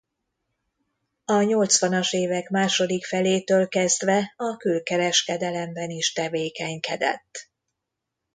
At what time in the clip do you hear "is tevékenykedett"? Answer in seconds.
5.89-7.49